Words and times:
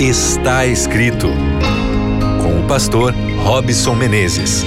Está 0.00 0.64
escrito 0.64 1.26
com 2.40 2.64
o 2.64 2.68
pastor 2.68 3.12
Robson 3.42 3.96
Menezes. 3.96 4.62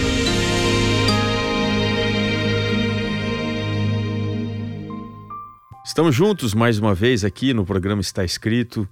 Estamos 5.85 6.13
juntos 6.13 6.53
mais 6.53 6.79
uma 6.79 6.93
vez 6.93 7.23
aqui 7.23 7.53
no 7.53 7.63
programa 7.63 8.01
Está 8.01 8.25
Escrito. 8.25 8.85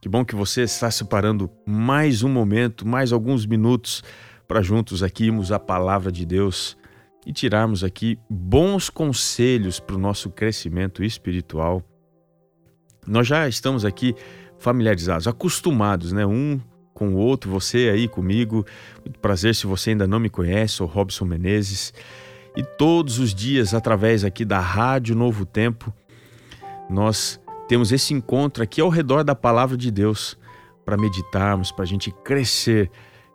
Que 0.00 0.08
bom 0.08 0.24
que 0.24 0.36
você 0.36 0.62
está 0.62 0.92
separando 0.92 1.50
mais 1.66 2.22
um 2.22 2.28
momento, 2.28 2.86
mais 2.86 3.12
alguns 3.12 3.44
minutos 3.44 4.04
para 4.46 4.62
juntos 4.62 5.02
aqui 5.02 5.24
irmos 5.24 5.50
a 5.50 5.58
palavra 5.58 6.12
de 6.12 6.24
Deus 6.24 6.78
e 7.26 7.32
tirarmos 7.32 7.82
aqui 7.82 8.16
bons 8.30 8.88
conselhos 8.88 9.80
para 9.80 9.96
o 9.96 9.98
nosso 9.98 10.30
crescimento 10.30 11.02
espiritual. 11.02 11.82
Nós 13.04 13.26
já 13.26 13.48
estamos 13.48 13.84
aqui 13.84 14.14
familiarizados, 14.60 15.26
acostumados, 15.26 16.12
né? 16.12 16.24
Um 16.24 16.60
com 16.94 17.14
o 17.14 17.16
outro, 17.16 17.50
você 17.50 17.90
aí 17.92 18.06
comigo. 18.06 18.64
Muito 19.04 19.18
prazer 19.18 19.54
se 19.54 19.66
você 19.66 19.90
ainda 19.90 20.06
não 20.06 20.20
me 20.20 20.28
conhece, 20.28 20.74
sou 20.74 20.86
Robson 20.86 21.24
Menezes. 21.24 21.92
E 22.54 22.62
todos 22.62 23.18
os 23.18 23.34
dias, 23.34 23.72
através 23.74 24.24
aqui 24.24 24.44
da 24.44 24.60
Rádio 24.60 25.14
Novo 25.14 25.46
Tempo, 25.46 25.92
nós 26.88 27.40
temos 27.68 27.90
esse 27.90 28.12
encontro 28.12 28.62
aqui 28.62 28.80
ao 28.80 28.88
redor 28.88 29.24
da 29.24 29.34
palavra 29.34 29.76
de 29.76 29.90
Deus 29.90 30.36
para 30.84 30.96
meditarmos, 30.96 31.72
para 31.72 31.84
a 31.84 31.88
gente 31.88 32.10
crescer 32.24 32.90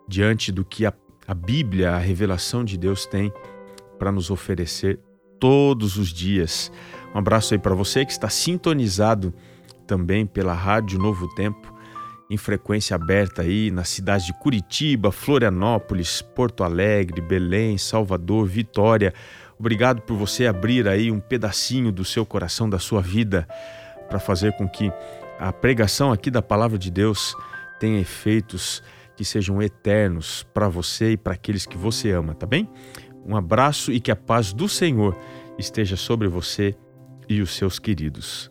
diante 0.06 0.52
do 0.52 0.64
que 0.64 0.86
a, 0.86 0.92
a 1.26 1.34
Bíblia, 1.34 1.92
a 1.92 1.98
revelação 1.98 2.64
de 2.64 2.76
Deus 2.78 3.04
tem 3.04 3.32
para 3.98 4.12
nos 4.12 4.30
oferecer 4.30 5.00
todos 5.40 5.96
os 5.96 6.10
dias. 6.10 6.70
Um 7.14 7.18
abraço 7.18 7.54
aí 7.54 7.58
para 7.58 7.74
você 7.74 8.04
que 8.04 8.12
está 8.12 8.28
sintonizado 8.28 9.32
também 9.86 10.26
pela 10.26 10.52
Rádio 10.52 10.98
Novo 10.98 11.28
Tempo, 11.34 11.74
em 12.28 12.36
frequência 12.36 12.94
aberta 12.94 13.42
aí 13.42 13.70
nas 13.70 13.88
cidades 13.88 14.26
de 14.26 14.32
Curitiba, 14.32 15.12
Florianópolis, 15.12 16.20
Porto 16.20 16.64
Alegre, 16.64 17.20
Belém, 17.20 17.78
Salvador, 17.78 18.46
Vitória. 18.46 19.14
Obrigado 19.58 20.02
por 20.02 20.16
você 20.16 20.46
abrir 20.46 20.88
aí 20.88 21.10
um 21.10 21.20
pedacinho 21.20 21.92
do 21.92 22.04
seu 22.04 22.26
coração, 22.26 22.68
da 22.68 22.78
sua 22.78 23.00
vida, 23.00 23.46
para 24.08 24.18
fazer 24.18 24.52
com 24.56 24.68
que 24.68 24.92
a 25.38 25.52
pregação 25.52 26.12
aqui 26.12 26.30
da 26.30 26.42
palavra 26.42 26.76
de 26.78 26.90
Deus 26.90 27.34
tenha 27.78 28.00
efeitos 28.00 28.82
que 29.16 29.24
sejam 29.24 29.62
eternos 29.62 30.46
para 30.52 30.68
você 30.68 31.12
e 31.12 31.16
para 31.16 31.34
aqueles 31.34 31.64
que 31.64 31.76
você 31.76 32.10
ama, 32.10 32.34
tá 32.34 32.46
bem? 32.46 32.68
Um 33.24 33.36
abraço 33.36 33.90
e 33.92 34.00
que 34.00 34.10
a 34.10 34.16
paz 34.16 34.52
do 34.52 34.68
Senhor 34.68 35.16
esteja 35.58 35.96
sobre 35.96 36.28
você 36.28 36.76
e 37.28 37.40
os 37.40 37.54
seus 37.54 37.78
queridos. 37.78 38.50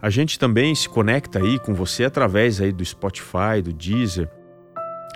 A 0.00 0.10
gente 0.10 0.38
também 0.38 0.74
se 0.74 0.88
conecta 0.88 1.38
aí 1.38 1.58
com 1.60 1.74
você 1.74 2.04
através 2.04 2.60
aí 2.60 2.72
do 2.72 2.84
Spotify, 2.84 3.62
do 3.62 3.72
Deezer. 3.72 4.28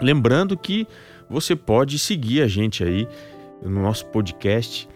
Lembrando 0.00 0.56
que 0.56 0.86
você 1.28 1.56
pode 1.56 1.98
seguir 1.98 2.42
a 2.42 2.46
gente 2.46 2.84
aí 2.84 3.08
no 3.62 3.82
nosso 3.82 4.06
podcast. 4.06 4.88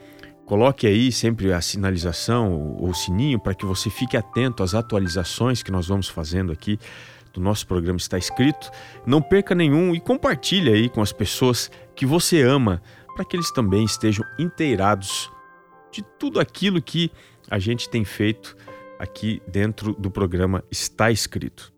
Coloque 0.46 0.86
aí 0.86 1.10
sempre 1.10 1.52
a 1.52 1.60
sinalização 1.60 2.52
ou 2.52 2.90
o 2.90 2.94
sininho 2.94 3.38
para 3.38 3.54
que 3.54 3.64
você 3.64 3.90
fique 3.90 4.16
atento 4.16 4.62
às 4.62 4.74
atualizações 4.74 5.62
que 5.62 5.72
nós 5.72 5.88
vamos 5.88 6.08
fazendo 6.08 6.52
aqui 6.52 6.78
do 7.32 7.40
nosso 7.40 7.66
programa 7.66 7.96
está 7.96 8.18
escrito. 8.18 8.70
Não 9.06 9.22
perca 9.22 9.54
nenhum 9.54 9.94
e 9.94 10.00
compartilhe 10.00 10.72
aí 10.72 10.88
com 10.88 11.00
as 11.00 11.12
pessoas 11.12 11.70
que 11.94 12.06
você 12.06 12.42
ama, 12.42 12.82
para 13.14 13.24
que 13.24 13.36
eles 13.36 13.50
também 13.52 13.84
estejam 13.84 14.24
inteirados 14.38 15.30
de 15.92 16.02
tudo 16.18 16.38
aquilo 16.38 16.80
que 16.80 17.10
a 17.50 17.58
gente 17.58 17.88
tem 17.90 18.04
feito 18.04 18.56
aqui 18.98 19.42
dentro 19.48 19.92
do 19.94 20.10
programa 20.10 20.62
Está 20.70 21.10
Escrito. 21.10 21.72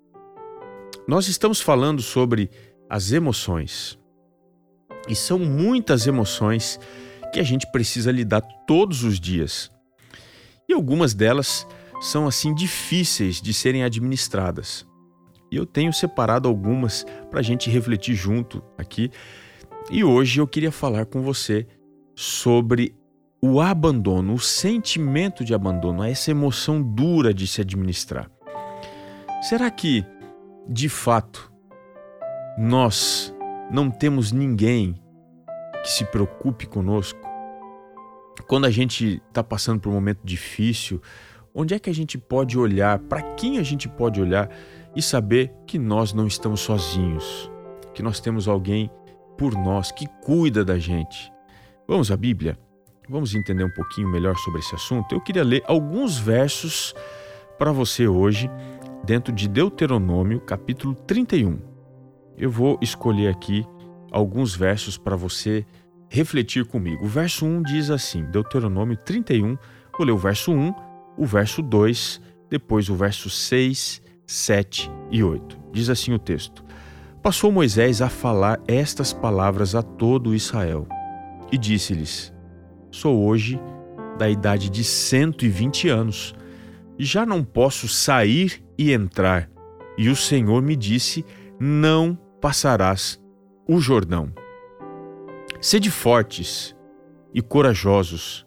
Nós 1.08 1.28
estamos 1.28 1.60
falando 1.60 2.02
sobre 2.02 2.50
as 2.88 3.10
emoções. 3.10 3.98
E 5.08 5.16
são 5.16 5.38
muitas 5.38 6.06
emoções 6.06 6.78
que 7.32 7.40
a 7.40 7.42
gente 7.42 7.66
precisa 7.72 8.12
lidar 8.12 8.42
todos 8.66 9.02
os 9.02 9.18
dias. 9.18 9.72
E 10.68 10.74
algumas 10.74 11.14
delas 11.14 11.66
são 12.00 12.26
assim 12.26 12.54
difíceis 12.54 13.40
de 13.40 13.54
serem 13.54 13.82
administradas. 13.82 14.86
E 15.50 15.56
eu 15.56 15.64
tenho 15.64 15.92
separado 15.92 16.48
algumas 16.48 17.04
para 17.30 17.40
a 17.40 17.42
gente 17.42 17.70
refletir 17.70 18.14
junto 18.14 18.62
aqui. 18.76 19.10
E 19.90 20.04
hoje 20.04 20.40
eu 20.40 20.46
queria 20.46 20.70
falar 20.70 21.06
com 21.06 21.22
você 21.22 21.66
sobre 22.14 22.94
o 23.44 23.60
abandono, 23.60 24.34
o 24.34 24.38
sentimento 24.38 25.44
de 25.44 25.52
abandono, 25.52 26.04
essa 26.04 26.30
emoção 26.30 26.80
dura 26.80 27.34
de 27.34 27.48
se 27.48 27.60
administrar. 27.60 28.30
Será 29.42 29.68
que, 29.68 30.06
de 30.68 30.88
fato, 30.88 31.52
nós 32.56 33.34
não 33.68 33.90
temos 33.90 34.30
ninguém 34.30 34.94
que 35.82 35.90
se 35.90 36.04
preocupe 36.04 36.66
conosco? 36.66 37.18
Quando 38.46 38.66
a 38.66 38.70
gente 38.70 39.20
está 39.28 39.42
passando 39.42 39.80
por 39.80 39.90
um 39.90 39.94
momento 39.94 40.20
difícil, 40.22 41.02
onde 41.52 41.74
é 41.74 41.80
que 41.80 41.90
a 41.90 41.94
gente 41.94 42.16
pode 42.16 42.56
olhar, 42.56 43.00
para 43.00 43.22
quem 43.34 43.58
a 43.58 43.62
gente 43.64 43.88
pode 43.88 44.20
olhar 44.20 44.48
e 44.94 45.02
saber 45.02 45.52
que 45.66 45.80
nós 45.80 46.12
não 46.12 46.28
estamos 46.28 46.60
sozinhos, 46.60 47.50
que 47.92 48.04
nós 48.04 48.20
temos 48.20 48.46
alguém 48.46 48.88
por 49.36 49.52
nós 49.54 49.90
que 49.90 50.06
cuida 50.22 50.64
da 50.64 50.78
gente? 50.78 51.32
Vamos 51.88 52.12
à 52.12 52.16
Bíblia? 52.16 52.56
Vamos 53.12 53.34
entender 53.34 53.62
um 53.62 53.68
pouquinho 53.68 54.08
melhor 54.08 54.38
sobre 54.38 54.60
esse 54.60 54.74
assunto? 54.74 55.14
Eu 55.14 55.20
queria 55.20 55.44
ler 55.44 55.62
alguns 55.66 56.16
versos 56.16 56.94
para 57.58 57.70
você 57.70 58.08
hoje, 58.08 58.50
dentro 59.04 59.30
de 59.34 59.46
Deuteronômio, 59.46 60.40
capítulo 60.40 60.94
31. 60.94 61.58
Eu 62.38 62.50
vou 62.50 62.78
escolher 62.80 63.28
aqui 63.28 63.66
alguns 64.10 64.56
versos 64.56 64.96
para 64.96 65.14
você 65.14 65.66
refletir 66.08 66.64
comigo. 66.64 67.04
O 67.04 67.06
verso 67.06 67.44
1 67.44 67.64
diz 67.64 67.90
assim: 67.90 68.24
Deuteronômio 68.30 68.96
31, 68.96 69.58
vou 69.94 70.06
ler 70.06 70.12
o 70.12 70.16
verso 70.16 70.50
1, 70.50 70.74
o 71.18 71.26
verso 71.26 71.60
2, 71.60 72.18
depois 72.48 72.88
o 72.88 72.94
verso 72.94 73.28
6, 73.28 74.00
7 74.26 74.90
e 75.10 75.22
8. 75.22 75.58
Diz 75.70 75.90
assim 75.90 76.14
o 76.14 76.18
texto: 76.18 76.64
Passou 77.22 77.52
Moisés 77.52 78.00
a 78.00 78.08
falar 78.08 78.58
estas 78.66 79.12
palavras 79.12 79.74
a 79.74 79.82
todo 79.82 80.34
Israel 80.34 80.88
e 81.52 81.58
disse-lhes: 81.58 82.31
Sou 82.92 83.24
hoje 83.24 83.58
da 84.18 84.28
idade 84.28 84.68
de 84.68 84.84
120 84.84 85.88
anos 85.88 86.34
já 86.98 87.24
não 87.24 87.42
posso 87.42 87.88
sair 87.88 88.62
e 88.76 88.92
entrar. 88.92 89.50
E 89.96 90.10
o 90.10 90.14
Senhor 90.14 90.62
me 90.62 90.76
disse: 90.76 91.24
Não 91.58 92.16
passarás 92.38 93.18
o 93.66 93.80
Jordão. 93.80 94.30
Sede 95.58 95.90
fortes 95.90 96.76
e 97.32 97.40
corajosos, 97.40 98.46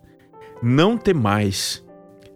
não 0.61 0.95
temais, 0.95 1.84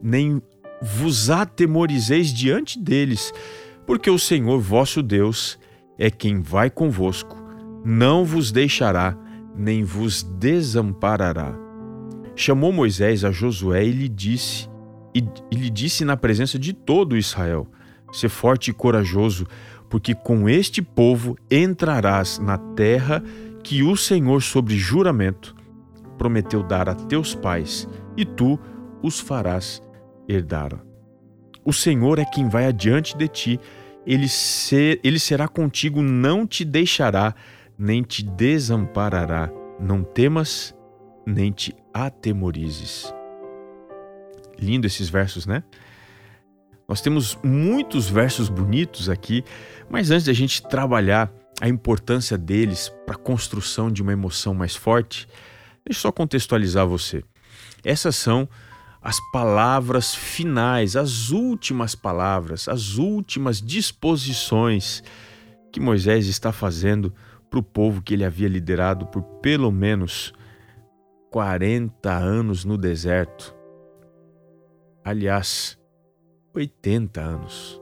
nem 0.02 0.42
vos 0.82 1.30
atemorizeis 1.30 2.34
diante 2.34 2.80
deles, 2.80 3.32
porque 3.86 4.10
o 4.10 4.18
Senhor 4.18 4.60
vosso 4.60 5.04
Deus 5.04 5.60
é 5.96 6.10
quem 6.10 6.42
vai 6.42 6.72
convosco, 6.72 7.38
não 7.86 8.26
vos 8.26 8.52
deixará, 8.52 9.16
nem 9.56 9.84
vos 9.84 10.24
desamparará 10.24 11.69
chamou 12.40 12.72
Moisés 12.72 13.26
a 13.26 13.32
Josué 13.32 13.86
e 13.86 13.92
lhe 13.92 14.08
disse, 14.08 14.70
e, 15.14 15.20
e 15.52 15.56
lhe 15.56 15.70
disse 15.70 16.06
na 16.06 16.16
presença 16.16 16.58
de 16.58 16.72
todo 16.72 17.18
Israel: 17.18 17.68
Sê 18.14 18.30
forte 18.30 18.72
e 18.72 18.74
corajoso, 18.74 19.46
porque 19.90 20.16
com 20.16 20.48
este 20.48 20.82
povo 20.82 21.38
entrarás 21.52 22.40
na 22.40 22.58
terra 22.58 23.22
que 23.62 23.84
o 23.84 23.96
Senhor, 23.98 24.42
sobre 24.42 24.78
juramento, 24.78 25.54
prometeu 26.18 26.64
dar 26.64 26.88
a 26.88 26.96
teus 26.96 27.36
pais, 27.36 27.88
e 28.16 28.24
tu 28.24 28.58
os 29.04 29.20
farás 29.20 29.82
herdar. 30.28 30.80
O 31.66 31.74
Senhor 31.74 32.20
é 32.20 32.26
quem 32.26 32.48
vai 32.48 32.68
adiante 32.68 33.18
de 33.18 33.28
ti, 33.28 33.60
ele, 34.08 34.30
ser, 34.30 35.00
ele 35.04 35.20
será 35.20 35.48
contigo, 35.48 36.02
não 36.02 36.48
te 36.48 36.64
deixará, 36.64 37.36
nem 37.78 38.02
te 38.02 38.24
desamparará. 38.24 39.52
Não 39.80 40.04
temas, 40.04 40.76
nem 41.26 41.52
te 41.52 41.74
atemorizes. 42.06 43.14
Lindo 44.58 44.88
esses 44.88 45.10
versos, 45.10 45.46
né? 45.46 45.64
Nós 46.88 47.02
temos 47.02 47.38
muitos 47.44 48.10
versos 48.10 48.50
bonitos 48.50 49.10
aqui, 49.10 49.44
mas 49.90 50.10
antes 50.10 50.26
de 50.26 50.32
a 50.32 50.34
gente 50.34 50.64
trabalhar 50.64 51.32
a 51.62 51.68
importância 51.70 52.38
deles 52.38 52.92
para 53.06 53.16
a 53.16 53.20
construção 53.20 53.92
de 53.92 54.02
uma 54.02 54.12
emoção 54.12 54.54
mais 54.54 54.76
forte, 54.76 55.28
deixa 55.86 56.00
eu 56.00 56.02
só 56.02 56.12
contextualizar 56.12 56.88
você. 56.88 57.24
Essas 57.84 58.16
são 58.16 58.50
as 59.02 59.18
palavras 59.32 60.14
finais, 60.16 60.96
as 60.96 61.30
últimas 61.30 61.96
palavras, 61.96 62.68
as 62.68 62.96
últimas 62.98 63.62
disposições 63.62 65.04
que 65.72 65.80
Moisés 65.80 66.28
está 66.28 66.52
fazendo 66.52 67.14
para 67.50 67.60
o 67.60 67.64
povo 67.64 68.02
que 68.02 68.14
ele 68.14 68.26
havia 68.26 68.48
liderado 68.48 69.06
por 69.08 69.22
pelo 69.42 69.72
menos 69.72 70.34
40 71.30 72.12
anos 72.12 72.66
no 72.66 72.78
deserto. 72.78 73.56
Aliás, 75.04 75.78
80 76.54 77.22
anos. 77.22 77.80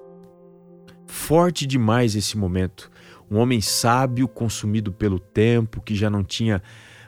forte 1.06 1.66
demais 1.66 2.16
esse 2.16 2.38
momento. 2.38 2.92
Um 3.30 3.38
homem 3.38 3.62
sábio, 3.62 4.28
consumido 4.28 4.92
pelo 4.92 5.20
tempo, 5.20 5.82
que 5.82 5.96
já 5.96 6.10
não 6.10 6.24
tinha 6.24 6.62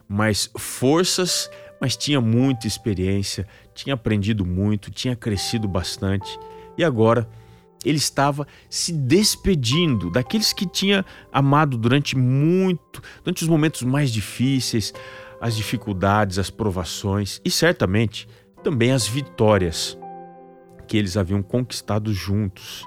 mais 0.08 0.50
forças, 0.58 1.50
mas 1.80 1.96
tinha 1.96 2.20
muita 2.20 2.68
experiência, 2.68 3.48
tinha 3.74 3.94
aprendido 3.94 4.46
muito, 4.46 4.90
tinha 4.90 5.16
crescido 5.16 5.68
bastante 5.68 6.40
e 6.78 6.84
agora 6.84 7.30
ele 7.86 7.98
estava 7.98 8.46
se 8.70 8.92
despedindo 8.92 10.10
daqueles 10.10 10.52
que 10.52 10.66
tinha 10.66 11.06
amado 11.32 11.78
durante 11.78 12.18
muito, 12.18 13.02
durante 13.24 13.44
os 13.44 13.50
momentos 13.50 13.84
mais 13.84 14.12
difíceis, 14.12 14.94
as 15.42 15.56
dificuldades, 15.56 16.38
as 16.38 16.50
provações 16.50 17.42
e 17.44 17.52
certamente 17.52 18.28
também 18.64 18.92
as 18.92 19.08
vitórias 19.08 19.98
que 20.88 20.98
eles 20.98 21.16
haviam 21.16 21.42
conquistado 21.42 22.14
juntos. 22.14 22.84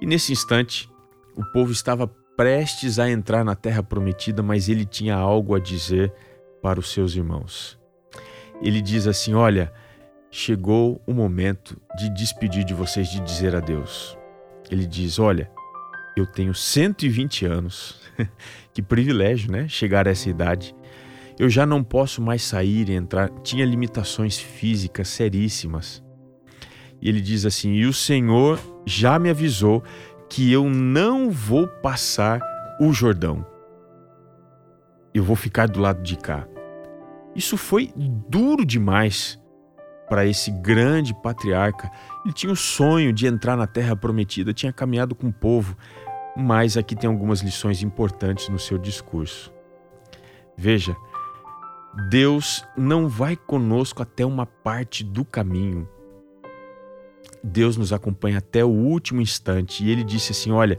E 0.00 0.06
nesse 0.06 0.32
instante, 0.32 0.90
o 1.36 1.44
povo 1.52 1.70
estava 1.72 2.06
prestes 2.36 2.98
a 2.98 3.08
entrar 3.08 3.44
na 3.44 3.54
terra 3.54 3.82
prometida, 3.82 4.42
mas 4.42 4.68
ele 4.68 4.84
tinha 4.84 5.14
algo 5.14 5.54
a 5.54 5.60
dizer 5.60 6.12
para 6.60 6.80
os 6.80 6.92
seus 6.92 7.14
irmãos. 7.14 7.78
Ele 8.60 8.82
diz 8.82 9.06
assim: 9.06 9.34
Olha, 9.34 9.72
chegou 10.30 11.00
o 11.06 11.12
momento 11.12 11.80
de 11.96 12.08
despedir 12.10 12.64
de 12.64 12.74
vocês, 12.74 13.08
de 13.08 13.20
dizer 13.20 13.54
adeus. 13.54 14.16
Ele 14.70 14.86
diz: 14.86 15.18
Olha, 15.18 15.50
eu 16.16 16.26
tenho 16.26 16.54
120 16.54 17.46
anos, 17.46 18.00
que 18.74 18.82
privilégio, 18.82 19.50
né? 19.50 19.68
Chegar 19.68 20.08
a 20.08 20.10
essa 20.10 20.28
idade. 20.28 20.74
Eu 21.42 21.50
já 21.50 21.66
não 21.66 21.82
posso 21.82 22.22
mais 22.22 22.40
sair 22.44 22.88
e 22.88 22.94
entrar, 22.94 23.28
tinha 23.42 23.66
limitações 23.66 24.38
físicas 24.38 25.08
seríssimas. 25.08 26.00
E 27.00 27.08
ele 27.08 27.20
diz 27.20 27.44
assim: 27.44 27.72
E 27.72 27.84
o 27.84 27.92
Senhor 27.92 28.60
já 28.86 29.18
me 29.18 29.28
avisou 29.28 29.82
que 30.28 30.52
eu 30.52 30.70
não 30.70 31.32
vou 31.32 31.66
passar 31.66 32.40
o 32.80 32.92
Jordão. 32.92 33.44
Eu 35.12 35.24
vou 35.24 35.34
ficar 35.34 35.66
do 35.66 35.80
lado 35.80 36.00
de 36.00 36.16
cá. 36.16 36.46
Isso 37.34 37.56
foi 37.56 37.92
duro 38.28 38.64
demais 38.64 39.36
para 40.08 40.24
esse 40.24 40.48
grande 40.48 41.12
patriarca. 41.12 41.90
Ele 42.24 42.32
tinha 42.32 42.52
o 42.52 42.56
sonho 42.56 43.12
de 43.12 43.26
entrar 43.26 43.56
na 43.56 43.66
terra 43.66 43.96
prometida, 43.96 44.54
tinha 44.54 44.72
caminhado 44.72 45.12
com 45.12 45.26
o 45.26 45.32
povo, 45.32 45.76
mas 46.36 46.76
aqui 46.76 46.94
tem 46.94 47.10
algumas 47.10 47.40
lições 47.40 47.82
importantes 47.82 48.48
no 48.48 48.60
seu 48.60 48.78
discurso. 48.78 49.52
Veja, 50.56 50.94
Deus 52.08 52.64
não 52.76 53.06
vai 53.06 53.36
conosco 53.36 54.02
até 54.02 54.24
uma 54.24 54.46
parte 54.46 55.04
do 55.04 55.24
caminho. 55.24 55.86
Deus 57.44 57.76
nos 57.76 57.92
acompanha 57.92 58.38
até 58.38 58.64
o 58.64 58.70
último 58.70 59.20
instante 59.20 59.84
e 59.84 59.90
ele 59.90 60.02
disse 60.02 60.32
assim: 60.32 60.50
Olha, 60.50 60.78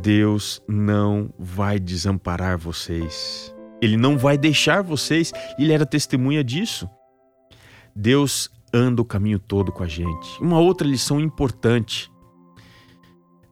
Deus 0.00 0.62
não 0.66 1.30
vai 1.38 1.78
desamparar 1.78 2.56
vocês. 2.56 3.54
Ele 3.80 3.96
não 3.96 4.16
vai 4.16 4.38
deixar 4.38 4.82
vocês. 4.82 5.32
Ele 5.58 5.72
era 5.72 5.84
testemunha 5.84 6.42
disso. 6.42 6.88
Deus 7.94 8.50
anda 8.72 9.02
o 9.02 9.04
caminho 9.04 9.38
todo 9.38 9.70
com 9.70 9.82
a 9.82 9.88
gente. 9.88 10.40
Uma 10.40 10.58
outra 10.58 10.86
lição 10.86 11.20
importante. 11.20 12.10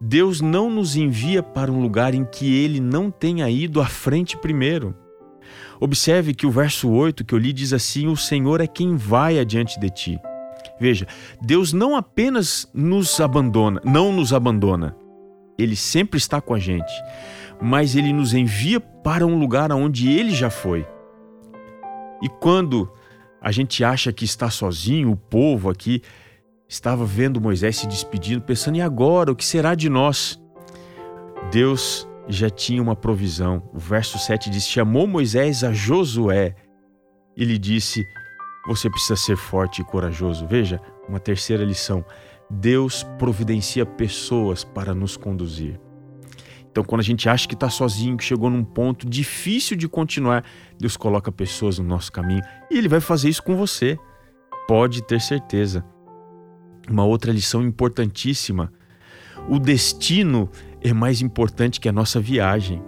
Deus 0.00 0.40
não 0.40 0.70
nos 0.70 0.94
envia 0.94 1.42
para 1.42 1.72
um 1.72 1.80
lugar 1.80 2.14
em 2.14 2.24
que 2.24 2.54
ele 2.54 2.80
não 2.80 3.10
tenha 3.10 3.48
ido 3.48 3.80
à 3.80 3.86
frente 3.86 4.36
primeiro. 4.36 4.94
Observe 5.80 6.34
que 6.34 6.46
o 6.46 6.50
verso 6.50 6.90
8 6.90 7.24
que 7.24 7.34
eu 7.34 7.38
li 7.38 7.52
diz 7.52 7.72
assim: 7.72 8.06
O 8.06 8.16
Senhor 8.16 8.60
é 8.60 8.66
quem 8.66 8.96
vai 8.96 9.38
adiante 9.38 9.78
de 9.78 9.90
ti. 9.90 10.20
Veja, 10.78 11.06
Deus 11.40 11.72
não 11.72 11.96
apenas 11.96 12.68
nos 12.74 13.20
abandona, 13.20 13.80
não 13.84 14.12
nos 14.12 14.32
abandona, 14.32 14.94
Ele 15.58 15.74
sempre 15.74 16.18
está 16.18 16.40
com 16.40 16.52
a 16.52 16.58
gente, 16.58 16.92
mas 17.60 17.96
Ele 17.96 18.12
nos 18.12 18.34
envia 18.34 18.78
para 18.80 19.26
um 19.26 19.38
lugar 19.38 19.72
onde 19.72 20.10
Ele 20.10 20.30
já 20.30 20.50
foi. 20.50 20.86
E 22.22 22.28
quando 22.28 22.90
a 23.40 23.52
gente 23.52 23.84
acha 23.84 24.12
que 24.12 24.24
está 24.24 24.50
sozinho, 24.50 25.10
o 25.10 25.16
povo 25.16 25.70
aqui 25.70 26.02
estava 26.68 27.04
vendo 27.04 27.40
Moisés 27.40 27.76
se 27.76 27.86
despedindo, 27.86 28.42
pensando: 28.42 28.76
e 28.76 28.82
agora? 28.82 29.32
O 29.32 29.36
que 29.36 29.44
será 29.44 29.74
de 29.74 29.88
nós? 29.88 30.40
Deus 31.50 32.08
já 32.28 32.50
tinha 32.50 32.82
uma 32.82 32.96
provisão. 32.96 33.68
O 33.72 33.78
verso 33.78 34.18
7 34.18 34.50
diz: 34.50 34.66
Chamou 34.66 35.06
Moisés 35.06 35.62
a 35.64 35.72
Josué 35.72 36.54
e 37.36 37.44
lhe 37.44 37.58
disse: 37.58 38.04
você 38.66 38.90
precisa 38.90 39.14
ser 39.14 39.36
forte 39.36 39.80
e 39.80 39.84
corajoso. 39.84 40.46
Veja, 40.46 40.80
uma 41.08 41.20
terceira 41.20 41.64
lição: 41.64 42.04
Deus 42.50 43.04
providencia 43.16 43.86
pessoas 43.86 44.64
para 44.64 44.92
nos 44.92 45.16
conduzir. 45.16 45.78
Então, 46.70 46.84
quando 46.84 47.00
a 47.00 47.04
gente 47.04 47.28
acha 47.28 47.48
que 47.48 47.54
está 47.54 47.70
sozinho, 47.70 48.18
que 48.18 48.24
chegou 48.24 48.50
num 48.50 48.64
ponto 48.64 49.08
difícil 49.08 49.76
de 49.76 49.88
continuar, 49.88 50.44
Deus 50.78 50.94
coloca 50.94 51.32
pessoas 51.32 51.78
no 51.78 51.86
nosso 51.86 52.12
caminho 52.12 52.42
e 52.70 52.76
Ele 52.76 52.88
vai 52.88 53.00
fazer 53.00 53.30
isso 53.30 53.42
com 53.42 53.56
você. 53.56 53.96
Pode 54.68 55.00
ter 55.02 55.20
certeza. 55.20 55.84
Uma 56.90 57.04
outra 57.04 57.32
lição 57.32 57.62
importantíssima: 57.62 58.72
o 59.48 59.60
destino 59.60 60.50
é 60.88 60.92
mais 60.92 61.20
importante 61.20 61.80
que 61.80 61.88
a 61.88 61.92
nossa 61.92 62.20
viagem. 62.20 62.80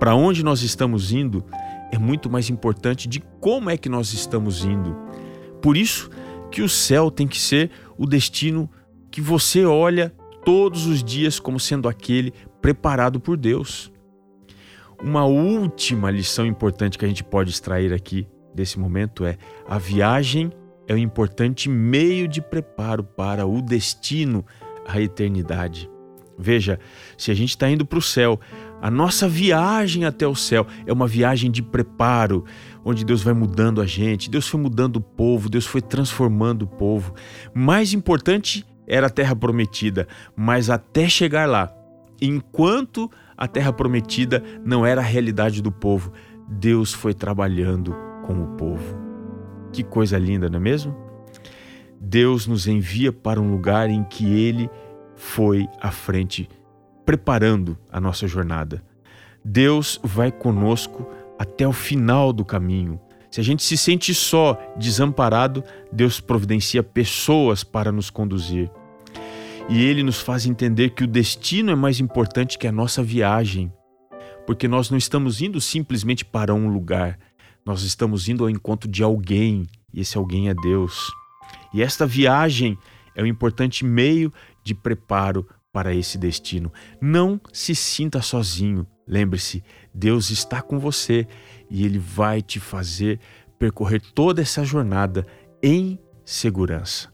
Para 0.00 0.14
onde 0.16 0.42
nós 0.42 0.62
estamos 0.62 1.12
indo 1.12 1.44
é 1.92 1.98
muito 1.98 2.28
mais 2.28 2.50
importante 2.50 3.08
de 3.08 3.20
como 3.40 3.70
é 3.70 3.76
que 3.76 3.88
nós 3.88 4.12
estamos 4.12 4.64
indo. 4.64 4.96
Por 5.62 5.76
isso 5.76 6.10
que 6.50 6.62
o 6.62 6.68
céu 6.68 7.10
tem 7.10 7.28
que 7.28 7.38
ser 7.38 7.70
o 7.96 8.06
destino 8.06 8.68
que 9.08 9.20
você 9.20 9.64
olha 9.64 10.12
todos 10.44 10.86
os 10.86 11.02
dias 11.02 11.38
como 11.38 11.60
sendo 11.60 11.88
aquele 11.88 12.32
preparado 12.60 13.20
por 13.20 13.36
Deus. 13.36 13.92
Uma 15.00 15.24
última 15.24 16.10
lição 16.10 16.44
importante 16.44 16.98
que 16.98 17.04
a 17.04 17.08
gente 17.08 17.22
pode 17.22 17.50
extrair 17.50 17.92
aqui 17.92 18.26
desse 18.52 18.80
momento 18.80 19.24
é: 19.24 19.38
a 19.68 19.78
viagem 19.78 20.50
é 20.88 20.94
um 20.94 20.98
importante 20.98 21.68
meio 21.68 22.26
de 22.26 22.42
preparo 22.42 23.04
para 23.04 23.46
o 23.46 23.62
destino, 23.62 24.44
a 24.86 25.00
eternidade. 25.00 25.88
Veja, 26.40 26.80
se 27.18 27.30
a 27.30 27.34
gente 27.34 27.50
está 27.50 27.68
indo 27.68 27.84
para 27.84 27.98
o 27.98 28.02
céu, 28.02 28.40
a 28.80 28.90
nossa 28.90 29.28
viagem 29.28 30.06
até 30.06 30.26
o 30.26 30.34
céu 30.34 30.66
é 30.86 30.92
uma 30.92 31.06
viagem 31.06 31.50
de 31.50 31.62
preparo, 31.62 32.46
onde 32.82 33.04
Deus 33.04 33.22
vai 33.22 33.34
mudando 33.34 33.80
a 33.82 33.86
gente, 33.86 34.30
Deus 34.30 34.48
foi 34.48 34.58
mudando 34.58 34.96
o 34.96 35.00
povo, 35.00 35.50
Deus 35.50 35.66
foi 35.66 35.82
transformando 35.82 36.62
o 36.62 36.66
povo. 36.66 37.12
Mais 37.54 37.92
importante 37.92 38.64
era 38.86 39.08
a 39.08 39.10
terra 39.10 39.36
prometida, 39.36 40.08
mas 40.34 40.70
até 40.70 41.08
chegar 41.08 41.46
lá, 41.46 41.70
enquanto 42.22 43.10
a 43.36 43.46
terra 43.46 43.72
prometida 43.72 44.42
não 44.64 44.86
era 44.86 45.02
a 45.02 45.04
realidade 45.04 45.60
do 45.60 45.70
povo, 45.70 46.10
Deus 46.48 46.92
foi 46.92 47.12
trabalhando 47.12 47.94
com 48.24 48.42
o 48.42 48.46
povo. 48.56 48.98
Que 49.72 49.84
coisa 49.84 50.18
linda, 50.18 50.48
não 50.48 50.56
é 50.56 50.60
mesmo? 50.60 50.96
Deus 52.00 52.46
nos 52.46 52.66
envia 52.66 53.12
para 53.12 53.40
um 53.40 53.50
lugar 53.50 53.90
em 53.90 54.02
que 54.04 54.24
Ele 54.24 54.70
foi 55.20 55.68
à 55.78 55.90
frente, 55.90 56.48
preparando 57.04 57.78
a 57.92 58.00
nossa 58.00 58.26
jornada. 58.26 58.82
Deus 59.44 60.00
vai 60.02 60.32
conosco 60.32 61.06
até 61.38 61.68
o 61.68 61.72
final 61.72 62.32
do 62.32 62.42
caminho. 62.42 62.98
Se 63.30 63.38
a 63.38 63.44
gente 63.44 63.62
se 63.62 63.76
sente 63.76 64.14
só, 64.14 64.58
desamparado, 64.76 65.62
Deus 65.92 66.20
providencia 66.20 66.82
pessoas 66.82 67.62
para 67.62 67.92
nos 67.92 68.08
conduzir. 68.08 68.70
E 69.68 69.84
Ele 69.84 70.02
nos 70.02 70.20
faz 70.20 70.46
entender 70.46 70.90
que 70.90 71.04
o 71.04 71.06
destino 71.06 71.70
é 71.70 71.76
mais 71.76 72.00
importante 72.00 72.58
que 72.58 72.66
a 72.66 72.72
nossa 72.72 73.02
viagem, 73.02 73.70
porque 74.46 74.66
nós 74.66 74.90
não 74.90 74.96
estamos 74.96 75.42
indo 75.42 75.60
simplesmente 75.60 76.24
para 76.24 76.54
um 76.54 76.66
lugar, 76.66 77.18
nós 77.64 77.82
estamos 77.82 78.26
indo 78.26 78.42
ao 78.42 78.50
encontro 78.50 78.90
de 78.90 79.02
alguém, 79.02 79.66
e 79.92 80.00
esse 80.00 80.16
alguém 80.16 80.48
é 80.48 80.54
Deus. 80.54 81.12
E 81.74 81.82
esta 81.82 82.06
viagem 82.06 82.76
é 83.14 83.22
um 83.22 83.26
importante 83.26 83.84
meio 83.84 84.32
de 84.62 84.74
preparo 84.74 85.46
para 85.72 85.94
esse 85.94 86.18
destino. 86.18 86.72
Não 87.00 87.40
se 87.52 87.74
sinta 87.74 88.20
sozinho. 88.20 88.86
Lembre-se, 89.06 89.62
Deus 89.94 90.30
está 90.30 90.62
com 90.62 90.78
você 90.78 91.26
e 91.68 91.84
Ele 91.84 91.98
vai 91.98 92.42
te 92.42 92.60
fazer 92.60 93.20
percorrer 93.58 94.00
toda 94.14 94.40
essa 94.40 94.64
jornada 94.64 95.26
em 95.62 95.98
segurança. 96.24 97.12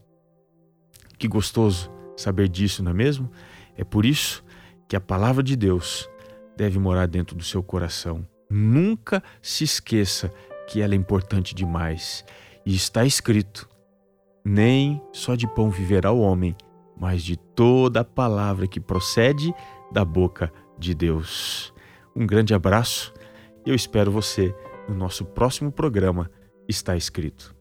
Que 1.17 1.27
gostoso 1.27 1.91
saber 2.15 2.47
disso, 2.47 2.81
não 2.81 2.91
é 2.91 2.93
mesmo? 2.93 3.29
É 3.75 3.83
por 3.83 4.05
isso 4.05 4.43
que 4.87 4.95
a 4.95 5.01
palavra 5.01 5.43
de 5.43 5.55
Deus 5.55 6.09
deve 6.55 6.79
morar 6.79 7.07
dentro 7.07 7.35
do 7.35 7.43
seu 7.43 7.61
coração. 7.61 8.27
Nunca 8.49 9.21
se 9.41 9.63
esqueça 9.63 10.31
que 10.67 10.81
ela 10.81 10.93
é 10.93 10.97
importante 10.97 11.53
demais. 11.53 12.23
E 12.65 12.75
está 12.75 13.05
escrito: 13.05 13.69
nem 14.43 15.01
só 15.11 15.35
de 15.35 15.47
pão 15.47 15.69
viverá 15.69 16.11
o 16.11 16.21
homem, 16.21 16.55
mas 16.99 17.23
de 17.23 17.37
toda 17.37 18.01
a 18.01 18.05
palavra 18.05 18.67
que 18.67 18.79
procede 18.79 19.53
da 19.91 20.03
boca 20.03 20.51
de 20.77 20.93
Deus. 20.93 21.73
Um 22.15 22.25
grande 22.25 22.53
abraço 22.53 23.13
e 23.65 23.69
eu 23.69 23.75
espero 23.75 24.11
você 24.11 24.55
no 24.87 24.95
nosso 24.95 25.25
próximo 25.25 25.71
programa 25.71 26.29
Está 26.67 26.95
Escrito. 26.95 27.56